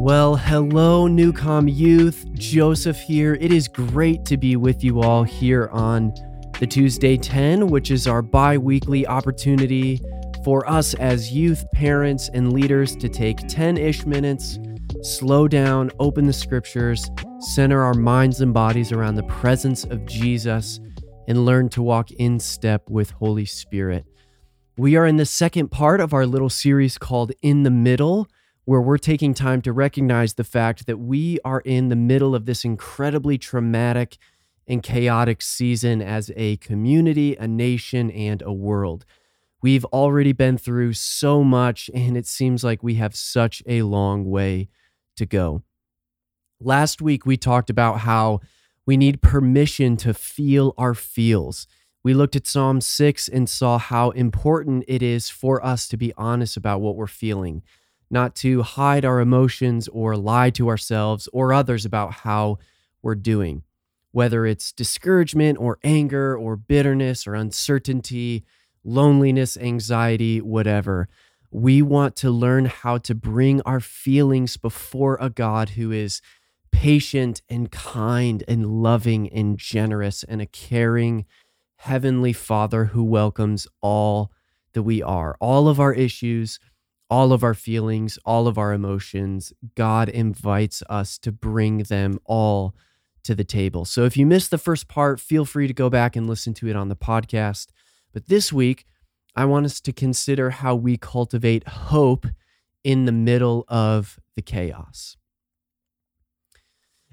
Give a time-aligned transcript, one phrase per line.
[0.00, 2.24] Well, hello, Newcom youth.
[2.32, 3.34] Joseph here.
[3.34, 6.14] It is great to be with you all here on
[6.60, 10.00] the Tuesday 10, which is our bi weekly opportunity
[10.44, 14.58] for us as youth, parents, and leaders to take 10 ish minutes,
[15.02, 17.10] slow down, open the scriptures,
[17.40, 20.80] center our minds and bodies around the presence of Jesus,
[21.28, 24.06] and learn to walk in step with Holy Spirit.
[24.78, 28.28] We are in the second part of our little series called In the Middle,
[28.64, 32.46] where we're taking time to recognize the fact that we are in the middle of
[32.46, 34.16] this incredibly traumatic
[34.66, 39.04] and chaotic season as a community, a nation, and a world.
[39.60, 44.24] We've already been through so much, and it seems like we have such a long
[44.24, 44.68] way
[45.16, 45.62] to go.
[46.58, 48.40] Last week, we talked about how
[48.88, 51.66] we need permission to feel our feels.
[52.02, 56.14] We looked at Psalm 6 and saw how important it is for us to be
[56.16, 57.62] honest about what we're feeling,
[58.10, 62.56] not to hide our emotions or lie to ourselves or others about how
[63.02, 63.62] we're doing
[64.10, 68.42] whether it's discouragement or anger or bitterness or uncertainty,
[68.82, 71.08] loneliness, anxiety, whatever.
[71.50, 76.22] We want to learn how to bring our feelings before a God who is
[76.70, 81.24] patient and kind and loving and generous and a caring
[81.76, 84.32] heavenly Father who welcomes all
[84.72, 86.58] that we are, all of our issues,
[87.10, 89.52] all of our feelings, all of our emotions.
[89.74, 92.74] God invites us to bring them all
[93.24, 93.84] to the table.
[93.84, 96.68] So if you missed the first part, feel free to go back and listen to
[96.68, 97.68] it on the podcast.
[98.12, 98.86] But this week,
[99.36, 102.26] I want us to consider how we cultivate hope
[102.82, 105.17] in the middle of the chaos.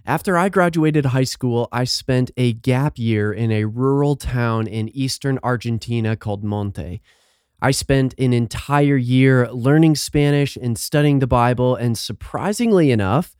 [0.07, 4.89] After I graduated high school, I spent a gap year in a rural town in
[4.89, 7.01] eastern Argentina called Monte.
[7.61, 13.35] I spent an entire year learning Spanish and studying the Bible, and surprisingly enough,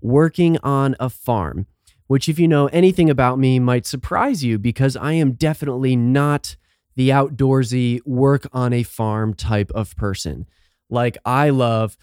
[0.00, 1.66] working on a farm
[2.08, 6.56] which, if you know anything about me, might surprise you because I am definitely not
[6.96, 10.48] the outdoorsy, work on a farm type of person.
[10.90, 11.96] Like, I love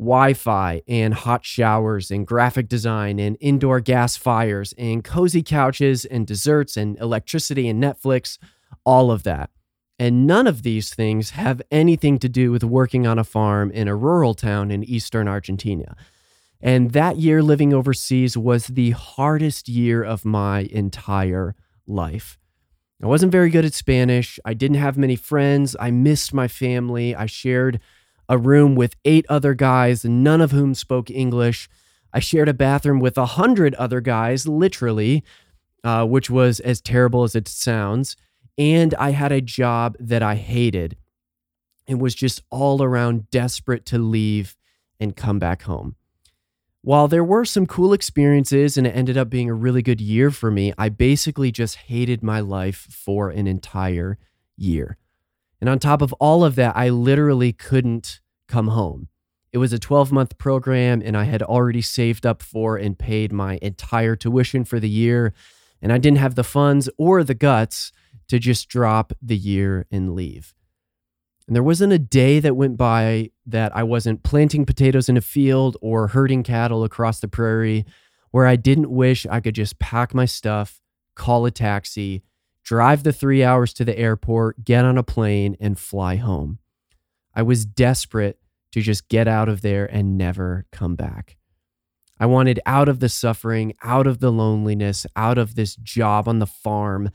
[0.00, 6.06] Wi Fi and hot showers and graphic design and indoor gas fires and cozy couches
[6.06, 8.38] and desserts and electricity and Netflix,
[8.84, 9.50] all of that.
[9.98, 13.88] And none of these things have anything to do with working on a farm in
[13.88, 15.94] a rural town in eastern Argentina.
[16.62, 21.54] And that year living overseas was the hardest year of my entire
[21.86, 22.38] life.
[23.02, 24.40] I wasn't very good at Spanish.
[24.46, 25.76] I didn't have many friends.
[25.78, 27.14] I missed my family.
[27.14, 27.80] I shared
[28.30, 31.68] a room with eight other guys, none of whom spoke English.
[32.12, 35.24] I shared a bathroom with a hundred other guys, literally,
[35.82, 38.16] uh, which was as terrible as it sounds.
[38.56, 40.96] And I had a job that I hated
[41.88, 44.56] and was just all around desperate to leave
[45.00, 45.96] and come back home.
[46.82, 50.30] While there were some cool experiences and it ended up being a really good year
[50.30, 54.18] for me, I basically just hated my life for an entire
[54.56, 54.98] year.
[55.60, 59.08] And on top of all of that, I literally couldn't come home.
[59.52, 63.32] It was a 12 month program, and I had already saved up for and paid
[63.32, 65.34] my entire tuition for the year.
[65.82, 67.92] And I didn't have the funds or the guts
[68.28, 70.54] to just drop the year and leave.
[71.46, 75.20] And there wasn't a day that went by that I wasn't planting potatoes in a
[75.20, 77.84] field or herding cattle across the prairie
[78.30, 80.80] where I didn't wish I could just pack my stuff,
[81.16, 82.22] call a taxi,
[82.70, 86.58] drive the three hours to the airport, get on a plane, and fly home.
[87.34, 88.38] I was desperate
[88.72, 91.36] to just get out of there and never come back.
[92.18, 96.38] I wanted out of the suffering, out of the loneliness, out of this job on
[96.38, 97.10] the farm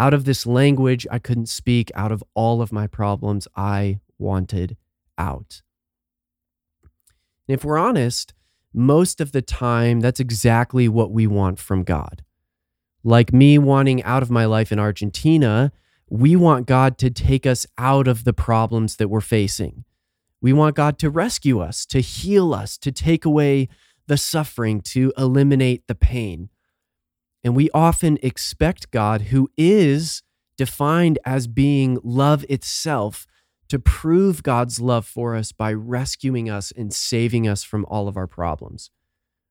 [0.00, 4.78] out of this language I couldn't speak, out of all of my problems, I wanted
[5.18, 5.60] out.
[7.46, 8.32] And if we're honest,
[8.72, 12.24] most of the time, that's exactly what we want from God.
[13.02, 15.72] Like me wanting out of my life in Argentina,
[16.08, 19.84] we want God to take us out of the problems that we're facing.
[20.42, 23.68] We want God to rescue us, to heal us, to take away
[24.06, 26.48] the suffering, to eliminate the pain.
[27.44, 30.22] And we often expect God, who is
[30.58, 33.26] defined as being love itself,
[33.68, 38.16] to prove God's love for us by rescuing us and saving us from all of
[38.16, 38.90] our problems.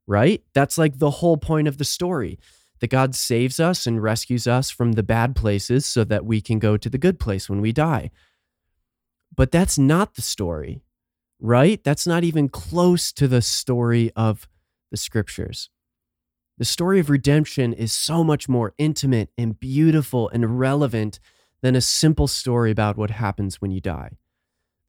[0.06, 0.44] Right?
[0.54, 2.38] That's like the whole point of the story
[2.80, 6.60] that God saves us and rescues us from the bad places so that we can
[6.60, 8.12] go to the good place when we die.
[9.36, 10.82] But that's not the story,
[11.40, 11.84] right?
[11.84, 14.48] That's not even close to the story of
[14.92, 15.70] the scriptures.
[16.58, 21.20] The story of redemption is so much more intimate and beautiful and relevant
[21.62, 24.18] than a simple story about what happens when you die.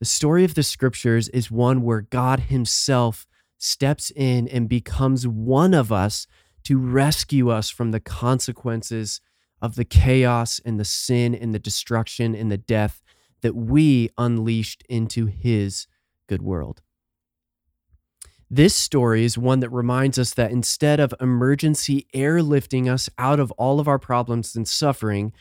[0.00, 3.26] The story of the scriptures is one where God Himself
[3.58, 6.26] steps in and becomes one of us
[6.64, 9.20] to rescue us from the consequences
[9.62, 13.02] of the chaos and the sin and the destruction and the death
[13.42, 15.86] that we unleashed into His
[16.28, 16.82] good world.
[18.52, 23.52] This story is one that reminds us that instead of emergency airlifting us out of
[23.52, 25.32] all of our problems and suffering,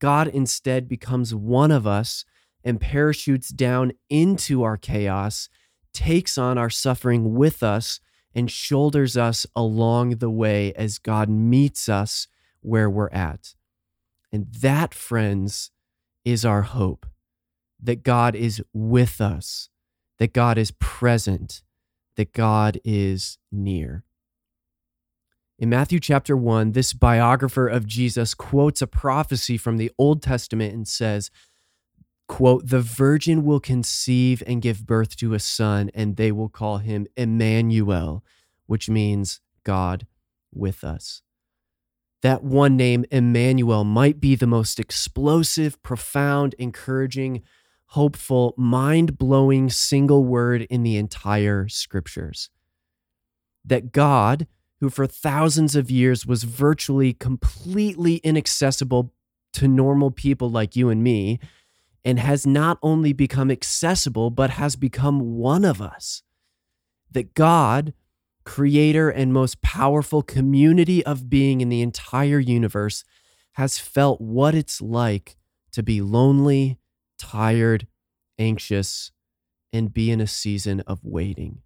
[0.00, 2.24] God instead becomes one of us
[2.64, 5.48] and parachutes down into our chaos,
[5.94, 8.00] takes on our suffering with us,
[8.36, 12.28] and shoulders us along the way as God meets us
[12.60, 13.54] where we're at.
[14.30, 15.70] And that, friends,
[16.22, 17.06] is our hope
[17.82, 19.70] that God is with us,
[20.18, 21.62] that God is present,
[22.16, 24.04] that God is near.
[25.58, 30.74] In Matthew chapter 1, this biographer of Jesus quotes a prophecy from the Old Testament
[30.74, 31.30] and says,
[32.28, 36.78] quote, the virgin will conceive and give birth to a son, and they will call
[36.78, 38.24] him Emmanuel,
[38.66, 40.06] which means God
[40.52, 41.22] with us.
[42.22, 47.42] That one name, Emmanuel, might be the most explosive, profound, encouraging,
[47.90, 52.50] hopeful, mind blowing single word in the entire scriptures.
[53.64, 54.46] That God,
[54.80, 59.12] who for thousands of years was virtually completely inaccessible
[59.52, 61.38] to normal people like you and me,
[62.06, 66.22] and has not only become accessible, but has become one of us.
[67.10, 67.94] That God,
[68.44, 73.02] creator and most powerful community of being in the entire universe,
[73.54, 75.36] has felt what it's like
[75.72, 76.78] to be lonely
[77.18, 77.88] tired,
[78.38, 79.10] anxious,
[79.72, 81.62] and be in a season of waiting.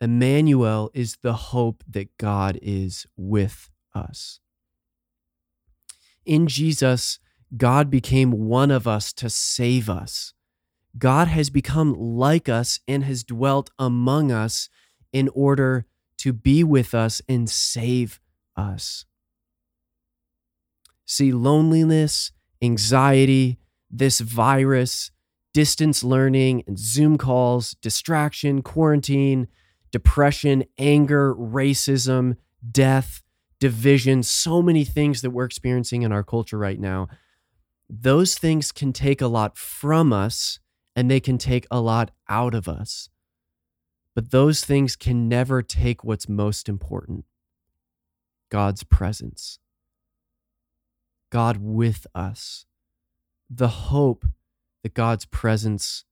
[0.00, 4.40] Emmanuel is the hope that God is with us.
[6.24, 7.18] In Jesus,
[7.56, 10.34] God became one of us to save us.
[10.98, 14.68] God has become like us and has dwelt among us
[15.12, 15.86] in order
[16.18, 18.20] to be with us and save
[18.56, 19.04] us.
[21.06, 22.32] See, loneliness,
[22.62, 23.58] anxiety,
[23.90, 25.10] this virus,
[25.52, 29.48] distance learning, and Zoom calls, distraction, quarantine,
[29.90, 32.36] depression, anger, racism,
[32.70, 33.22] death,
[33.58, 37.08] division, so many things that we're experiencing in our culture right now.
[37.92, 40.60] Those things can take a lot from us
[40.94, 43.08] and they can take a lot out of us.
[44.14, 47.24] But those things can never take what's most important
[48.48, 49.58] God's presence,
[51.30, 52.64] God with us.
[53.48, 54.24] The hope
[54.84, 56.04] that God's presence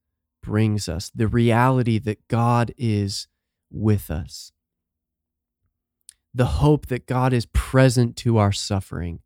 [0.42, 3.28] brings us, the reality that God is
[3.70, 4.50] with us,
[6.34, 9.20] the hope that God is present to our suffering,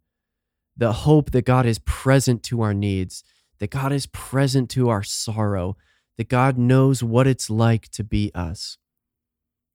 [0.77, 3.23] the hope that God is present to our needs,
[3.59, 5.77] that God is present to our sorrow,
[6.19, 8.79] that God knows what it's like to be us,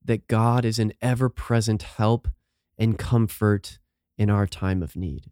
[0.04, 2.28] that God is an ever present help
[2.78, 3.80] and comfort
[4.18, 5.32] in our time of need.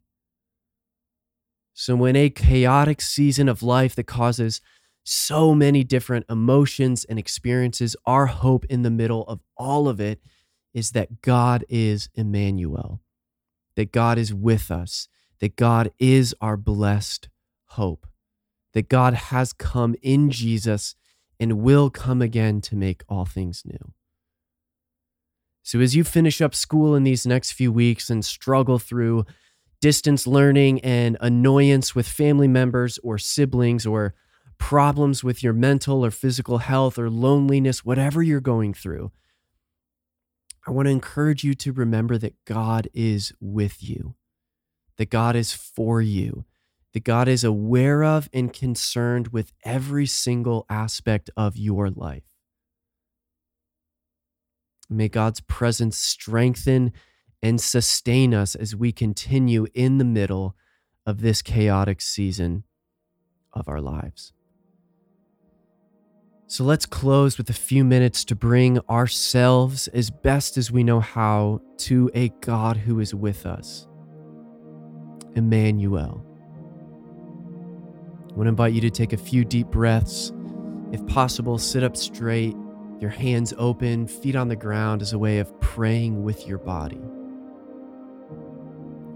[1.73, 4.61] So, in a chaotic season of life that causes
[5.03, 10.21] so many different emotions and experiences, our hope in the middle of all of it
[10.73, 13.01] is that God is Emmanuel,
[13.75, 15.07] that God is with us,
[15.39, 17.29] that God is our blessed
[17.65, 18.07] hope,
[18.73, 20.95] that God has come in Jesus
[21.39, 23.94] and will come again to make all things new.
[25.63, 29.25] So, as you finish up school in these next few weeks and struggle through
[29.81, 34.13] distance learning and annoyance with family members or siblings or
[34.57, 39.11] problems with your mental or physical health or loneliness, whatever you're going through,
[40.68, 44.15] I want to encourage you to remember that God is with you,
[44.97, 46.45] that God is for you,
[46.94, 52.23] that God is aware of and concerned with every single aspect of your life.
[54.90, 56.94] May God's presence strengthen
[57.42, 60.56] and sustain us as we continue in the middle
[61.06, 62.64] of this chaotic season
[63.54, 64.33] of our lives.
[66.47, 70.99] So let's close with a few minutes to bring ourselves as best as we know
[70.99, 73.87] how to a God who is with us,
[75.35, 76.25] Emmanuel.
[78.30, 80.33] I want to invite you to take a few deep breaths.
[80.92, 82.56] If possible, sit up straight,
[82.99, 86.99] your hands open, feet on the ground as a way of praying with your body.
[86.99, 87.04] I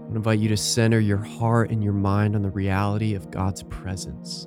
[0.02, 3.30] want to invite you to center your heart and your mind on the reality of
[3.30, 4.46] God's presence,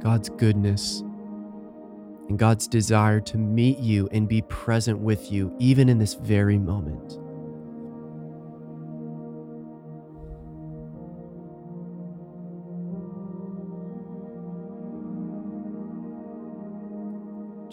[0.00, 1.02] God's goodness,
[2.28, 6.58] and God's desire to meet you and be present with you, even in this very
[6.58, 7.18] moment.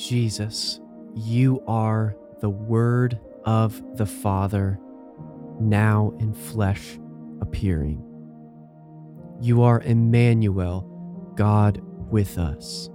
[0.07, 0.79] Jesus,
[1.15, 4.79] you are the Word of the Father,
[5.59, 6.99] now in flesh
[7.41, 8.03] appearing.
[9.41, 10.81] You are Emmanuel,
[11.35, 11.81] God
[12.11, 12.91] with us.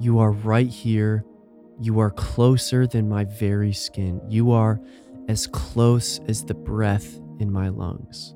[0.00, 1.24] You are right here.
[1.80, 4.20] You are closer than my very skin.
[4.28, 4.80] You are
[5.28, 8.34] as close as the breath in my lungs.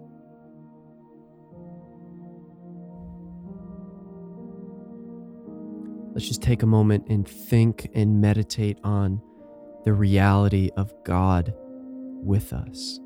[6.19, 9.23] Let's just take a moment and think and meditate on
[9.85, 11.55] the reality of God
[12.25, 12.99] with us.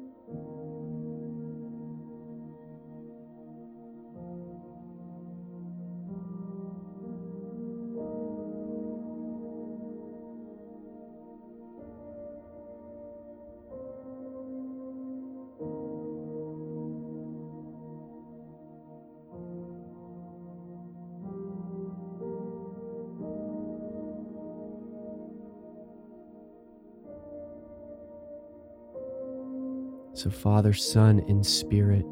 [30.14, 32.04] So, Father, Son, and Spirit,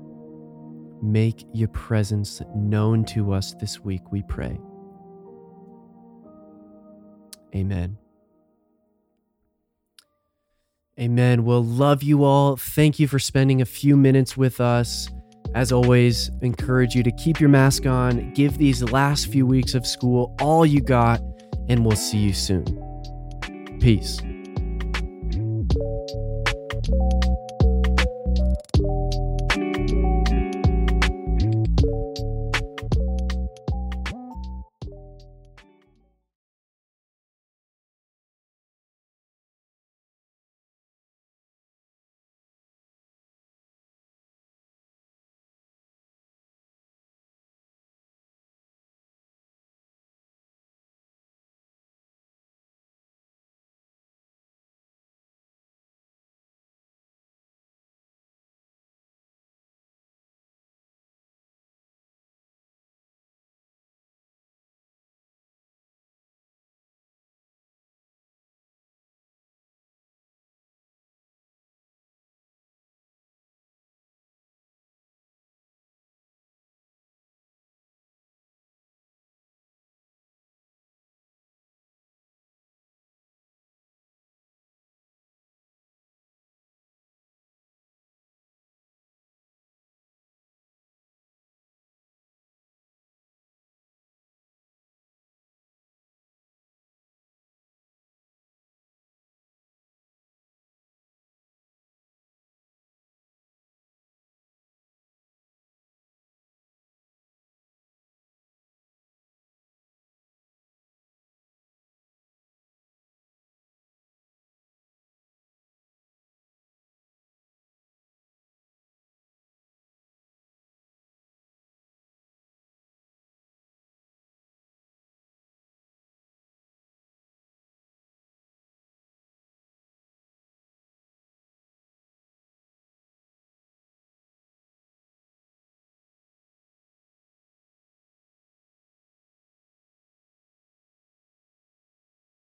[1.03, 4.59] make your presence known to us this week, we pray.
[7.55, 7.99] Amen.
[10.99, 11.45] Amen.
[11.45, 12.57] We'll love you all.
[12.57, 15.09] Thank you for spending a few minutes with us.
[15.55, 19.87] As always, encourage you to keep your mask on, give these last few weeks of
[19.87, 21.21] school all you got,
[21.69, 22.65] and we'll see you soon.
[23.81, 24.21] Peace.